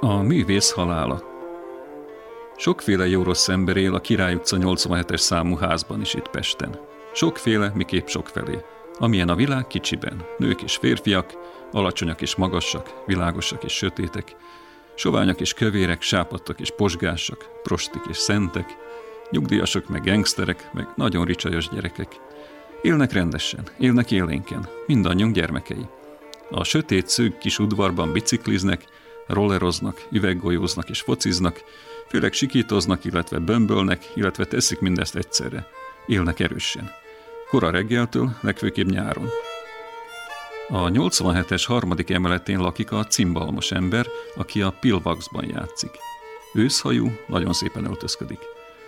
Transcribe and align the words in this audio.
A 0.00 0.22
művész 0.22 0.70
halála 0.70 1.22
Sokféle 2.56 3.06
jó 3.06 3.22
rossz 3.22 3.48
ember 3.48 3.76
él 3.76 3.94
a 3.94 4.00
Király 4.00 4.34
utca 4.34 4.56
87-es 4.60 5.16
számú 5.16 5.56
házban 5.56 6.00
is 6.00 6.14
itt 6.14 6.28
Pesten. 6.28 6.78
Sokféle, 7.14 7.72
miképp 7.74 8.06
sokfelé. 8.06 8.58
Amilyen 8.98 9.28
a 9.28 9.34
világ 9.34 9.66
kicsiben. 9.66 10.24
Nők 10.36 10.62
és 10.62 10.76
férfiak, 10.76 11.32
alacsonyak 11.72 12.20
és 12.20 12.36
magasak, 12.36 13.02
világosak 13.06 13.64
és 13.64 13.72
sötétek, 13.72 14.36
soványak 14.94 15.40
és 15.40 15.52
kövérek, 15.52 16.02
sápadtak 16.02 16.60
és 16.60 16.70
posgásak, 16.70 17.48
prostik 17.62 18.02
és 18.10 18.16
szentek, 18.16 18.76
nyugdíjasok 19.30 19.88
meg 19.88 20.02
gengszterek, 20.02 20.70
meg 20.72 20.86
nagyon 20.96 21.24
ricsajos 21.24 21.68
gyerekek. 21.68 22.20
Élnek 22.82 23.12
rendesen, 23.12 23.62
élnek 23.78 24.10
élénken, 24.10 24.68
mindannyiunk 24.86 25.34
gyermekei. 25.34 25.86
A 26.50 26.64
sötét 26.64 27.08
szűk 27.08 27.38
kis 27.38 27.58
udvarban 27.58 28.12
bicikliznek, 28.12 28.84
rolleroznak, 29.28 30.06
üveggolyóznak 30.10 30.88
és 30.88 31.00
fociznak, 31.00 31.60
főleg 32.08 32.32
sikítoznak, 32.32 33.04
illetve 33.04 33.38
bömbölnek, 33.38 34.10
illetve 34.14 34.44
teszik 34.44 34.80
mindezt 34.80 35.16
egyszerre. 35.16 35.66
Élnek 36.06 36.40
erősen. 36.40 36.90
Kora 37.48 37.70
reggeltől, 37.70 38.30
legfőképp 38.40 38.88
nyáron. 38.88 39.28
A 40.68 40.88
87-es 40.88 41.64
harmadik 41.66 42.10
emeletén 42.10 42.58
lakik 42.58 42.92
a 42.92 43.04
cimbalmos 43.04 43.70
ember, 43.70 44.06
aki 44.36 44.62
a 44.62 44.74
Pilvaxban 44.80 45.48
játszik. 45.48 45.90
Őszhajú, 46.54 47.10
nagyon 47.26 47.52
szépen 47.52 47.84
öltözködik. 47.84 48.38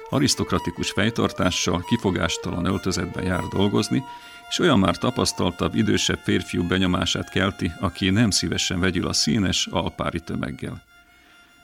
Arisztokratikus 0.09 0.91
fejtartással, 0.91 1.85
kifogástalan 1.89 2.65
öltözetben 2.65 3.25
jár 3.25 3.43
dolgozni, 3.43 4.05
és 4.51 4.59
olyan 4.59 4.79
már 4.79 4.97
tapasztaltabb, 4.97 5.75
idősebb 5.75 6.19
férfiú 6.19 6.67
benyomását 6.67 7.31
kelti, 7.31 7.73
aki 7.81 8.11
nem 8.11 8.31
szívesen 8.31 8.81
vegyül 8.81 9.07
a 9.07 9.13
színes, 9.13 9.67
alpári 9.67 10.21
tömeggel. 10.21 10.83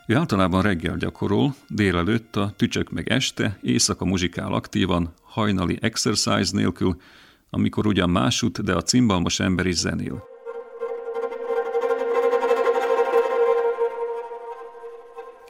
Ő 0.05 0.15
általában 0.15 0.61
reggel 0.61 0.97
gyakorol, 0.97 1.55
délelőtt 1.67 2.35
a 2.35 2.53
tücsök 2.55 2.91
meg 2.91 3.09
este, 3.09 3.57
éjszaka 3.61 4.05
muzsikál 4.05 4.53
aktívan, 4.53 5.13
hajnali 5.21 5.77
exercise 5.81 6.49
nélkül, 6.51 7.01
amikor 7.49 7.87
ugyan 7.87 8.09
másút, 8.09 8.63
de 8.63 8.73
a 8.73 8.81
cimbalmos 8.81 9.39
ember 9.39 9.65
is 9.65 9.75
zenél. 9.75 10.23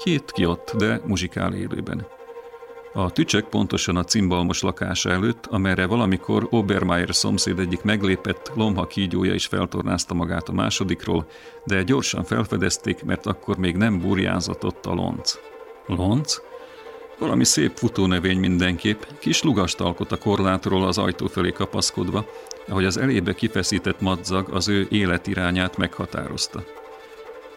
Két 0.03 0.31
ki 0.31 0.45
ott, 0.45 0.73
de 0.77 1.01
muzsikál 1.05 1.53
élőben. 1.53 2.16
A 2.98 3.12
tücsök 3.12 3.50
pontosan 3.50 3.95
a 3.95 4.03
cimbalmos 4.03 4.62
lakása 4.62 5.09
előtt, 5.09 5.45
amerre 5.45 5.86
valamikor 5.86 6.48
Obermeier 6.50 7.16
szomszéd 7.16 7.59
egyik 7.59 7.81
meglépett 7.81 8.52
lomha 8.56 8.88
kígyója 8.88 9.34
is 9.34 9.45
feltornázta 9.45 10.14
magát 10.14 10.50
a 10.50 10.53
másodikról, 10.53 11.28
de 11.66 11.84
gyorsan 11.84 12.23
felfedezték, 12.23 13.03
mert 13.03 13.25
akkor 13.25 13.58
még 13.58 13.75
nem 13.75 14.00
burjázatott 14.00 14.86
a 14.86 14.94
lonc. 14.94 15.40
Lonc? 15.88 16.38
Valami 17.20 17.44
szép 17.44 17.72
futónövény 17.75 18.40
mindenképp, 18.40 19.02
kis 19.20 19.42
lugast 19.42 19.80
alkot 19.80 20.12
a 20.12 20.18
korlátról 20.18 20.88
az 20.88 20.98
ajtó 20.98 21.28
felé 21.28 21.52
kapaszkodva, 21.52 22.25
ahogy 22.68 22.86
az 22.86 22.98
elébe 22.98 23.34
kifeszített 23.34 24.02
madzag 24.02 24.50
az 24.50 24.68
ő 24.68 24.88
életirányát 24.90 25.78
meghatározta. 25.78 26.64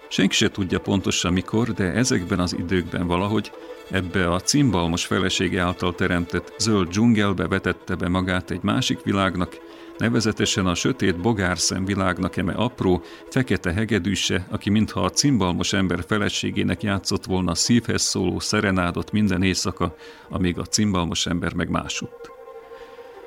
Senki 0.09 0.35
se 0.35 0.51
tudja 0.51 0.81
pontosan 0.81 1.33
mikor, 1.33 1.73
de 1.73 1.93
ezekben 1.93 2.39
az 2.39 2.57
időkben 2.59 3.07
valahogy 3.07 3.53
ebbe 3.91 4.33
a 4.33 4.41
cimbalmos 4.41 5.07
felesége 5.07 5.61
által 5.61 5.95
teremtett 5.95 6.55
zöld 6.59 6.89
dzsungelbe 6.89 7.49
vetette 7.49 7.95
be 7.95 8.09
magát 8.09 8.51
egy 8.51 8.63
másik 8.63 9.03
világnak, 9.03 9.57
nevezetesen 9.99 10.67
a 10.67 10.75
sötét 10.75 11.21
bogárszem 11.21 11.85
világnak 11.85 12.37
eme 12.37 12.53
apró, 12.53 13.03
fekete 13.29 13.73
hegedűse, 13.73 14.47
aki 14.51 14.71
mintha 14.71 15.01
a 15.01 15.11
cimbalmos 15.11 15.73
ember 15.73 16.05
feleségének 16.07 16.83
játszott 16.83 17.25
volna 17.25 17.55
szívhez 17.55 18.03
szóló 18.03 18.39
szerenádot 18.39 19.13
minden 19.13 19.43
éjszaka, 19.43 19.97
amíg 20.29 20.59
a 20.59 20.65
cimbalmos 20.65 21.27
ember 21.27 21.55
meg 21.55 21.69
másutt. 21.69 22.31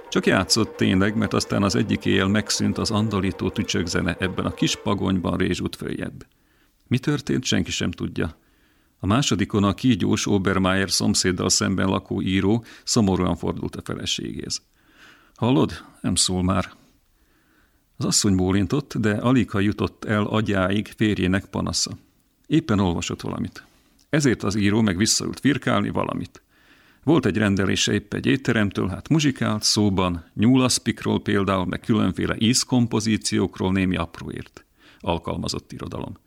Csak 0.10 0.26
játszott 0.26 0.76
tényleg, 0.76 1.16
mert 1.16 1.34
aztán 1.34 1.64
az 1.64 1.76
egyik 1.76 2.06
éjjel 2.06 2.28
megszűnt 2.28 2.78
az 2.78 2.92
andalító 2.92 3.50
tücsögzene 3.50 4.16
ebben 4.20 4.46
a 4.46 4.54
kis 4.54 4.76
pagonyban 4.76 5.38
rézsút 5.38 5.76
följebb. 5.76 6.26
Mi 6.88 6.98
történt, 6.98 7.44
senki 7.44 7.72
sem 7.72 7.92
tudja. 7.92 8.36
A 9.04 9.06
másodikon 9.06 9.64
a 9.64 9.74
kígyós 9.74 10.28
Obermeier 10.28 10.92
szomszéddal 10.92 11.50
szemben 11.50 11.88
lakó 11.88 12.22
író 12.22 12.66
szomorúan 12.84 13.36
fordult 13.36 13.76
a 13.76 13.82
feleségéhez. 13.82 14.62
Hallod? 15.36 15.84
Nem 16.02 16.16
szól 16.16 16.44
már. 16.44 16.72
Az 17.98 18.06
asszony 18.06 18.36
bólintott, 18.36 18.98
de 18.98 19.12
alig 19.12 19.50
ha 19.50 19.60
jutott 19.60 20.06
el 20.06 20.24
agyáig 20.24 20.94
férjének 20.98 21.46
panasza. 21.46 21.92
Éppen 22.48 22.80
olvasott 22.80 23.22
valamit. 23.22 23.66
Ezért 24.10 24.44
az 24.44 24.56
író 24.56 24.82
meg 24.82 24.98
visszaült 24.98 25.40
firkálni 25.40 25.90
valamit. 25.90 26.42
Volt 27.04 27.26
egy 27.26 27.38
rendelése 27.38 27.94
épp 27.94 28.14
egy 28.14 28.26
étteremtől, 28.26 28.88
hát 28.88 29.10
muzsikált, 29.10 29.64
szóban, 29.64 30.26
nyúlaszpikról 30.34 31.22
például, 31.22 31.66
meg 31.66 31.80
különféle 31.80 32.36
ízkompozíciókról 32.40 33.72
némi 33.72 33.96
apróért. 33.96 34.66
Alkalmazott 35.00 35.72
irodalom. 35.72 36.18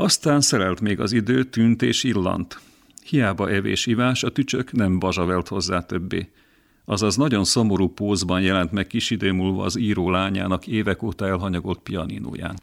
Aztán 0.00 0.40
szerelt 0.40 0.80
még 0.80 1.00
az 1.00 1.12
idő, 1.12 1.44
tűnt 1.44 1.82
és 1.82 2.04
illant. 2.04 2.60
Hiába 3.04 3.50
evés-ivás, 3.50 4.22
a 4.22 4.30
tücsök 4.30 4.72
nem 4.72 4.98
bazsavelt 4.98 5.48
hozzá 5.48 5.80
többé. 5.80 6.30
Azaz 6.84 7.16
nagyon 7.16 7.44
szomorú 7.44 7.88
pózban 7.88 8.40
jelent 8.40 8.72
meg 8.72 8.86
kis 8.86 9.10
idő 9.10 9.32
múlva 9.32 9.64
az 9.64 9.76
író 9.76 10.10
lányának 10.10 10.66
évek 10.66 11.02
óta 11.02 11.26
elhanyagolt 11.26 11.78
pianinóján. 11.78 12.60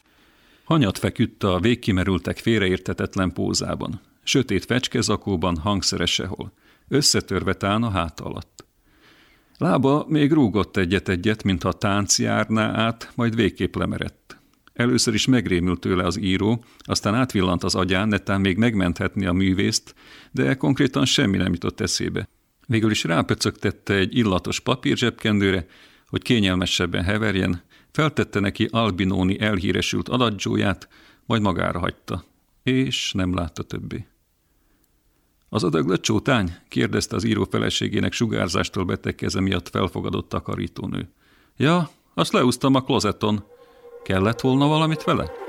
Hanyat 0.64 0.98
feküdt 0.98 1.44
a 1.44 1.60
végkimerültek 1.60 2.38
félreértetetlen 2.38 3.34
pózában. 3.34 4.02
Sötét 4.24 4.66
fecskezakóban, 4.66 5.58
hangszeres 5.58 6.14
sehol. 6.14 6.52
Összetörve 6.88 7.54
tán 7.54 7.84
a 7.84 7.90
hát 7.90 8.20
alatt. 8.20 8.66
Lába 9.58 10.06
még 10.08 10.32
rúgott 10.32 10.78
egyet-egyet, 10.78 11.44
mintha 11.44 11.72
tánc 11.72 12.20
járná 12.20 12.86
át, 12.86 13.12
majd 13.16 13.36
végképp 13.36 13.76
lemerett. 13.76 14.27
Először 14.78 15.14
is 15.14 15.26
megrémült 15.26 15.80
tőle 15.80 16.04
az 16.04 16.20
író, 16.20 16.64
aztán 16.80 17.16
átvillant 17.16 17.64
az 17.64 17.76
agyán, 17.76 18.08
netán 18.08 18.42
még 18.42 18.58
megmenthetni 18.58 19.26
a 19.26 19.32
művészt, 19.32 19.96
de 20.32 20.56
konkrétan 20.56 21.06
semmi 21.06 21.38
nem 21.38 21.52
jutott 21.52 21.80
eszébe. 21.80 22.30
Végül 22.68 22.92
is 22.92 23.04
rápöcögtette 23.04 23.94
egy 23.94 24.18
illatos 24.18 24.60
papír 24.60 24.98
zsebkendőre, 24.98 25.66
hogy 26.08 26.22
kényelmesebben 26.22 27.04
heverjen, 27.04 27.62
feltette 27.92 28.40
neki 28.40 28.68
Albinóni 28.72 29.40
elhíresült 29.40 30.10
adadzsóját, 30.10 30.88
majd 31.26 31.42
magára 31.42 31.80
hagyta, 31.80 32.24
és 32.64 33.12
nem 33.12 33.34
látta 33.34 33.64
többé. 33.64 34.08
Az 35.50 35.64
adag 35.64 35.88
lecsótány? 35.90 36.56
kérdezte 36.68 37.16
az 37.16 37.24
író 37.24 37.48
feleségének 37.52 38.14
sugárzástól 38.14 38.86
beteg 38.86 39.16
keze 39.16 39.42
miatt 39.42 39.70
felfogadott 39.70 40.30
takarítónő. 40.30 41.10
Ja, 41.56 41.90
azt 42.14 42.32
leúztam 42.32 42.76
a 42.76 42.82
klozeton, 42.82 43.44
Kellett 44.08 44.44
volna 44.44 44.68
valamit 44.68 45.08
vele? 45.08 45.47